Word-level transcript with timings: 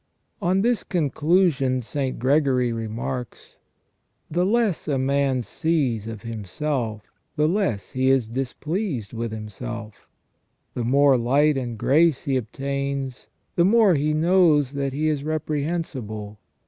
On 0.41 0.63
this 0.63 0.83
conclusion 0.83 1.83
St. 1.83 2.17
Gregory 2.17 2.73
remarks:" 2.73 3.59
The 4.31 4.47
less 4.47 4.87
a 4.87 4.97
man 4.97 5.43
sees 5.43 6.07
of 6.07 6.23
himself, 6.23 7.03
the 7.35 7.47
less 7.47 7.91
he 7.91 8.09
is 8.09 8.27
displeased 8.27 9.13
with 9.13 9.31
himself 9.31 10.07
The 10.73 10.83
more 10.83 11.19
light 11.19 11.55
and 11.55 11.77
grace 11.77 12.23
he 12.25 12.35
obtains, 12.35 13.27
the 13.55 13.63
more 13.63 13.93
he 13.93 14.11
knows 14.11 14.71
that 14.71 14.91
he 14.91 15.07
is 15.07 15.21
repre 15.21 15.65
hensible. 15.67 16.37